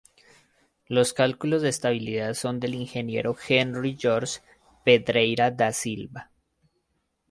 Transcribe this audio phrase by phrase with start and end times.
[0.87, 4.41] Los cálculos de estabilidad son del ingeniero Henrique Jorge
[4.83, 6.31] Pedreira da Silva.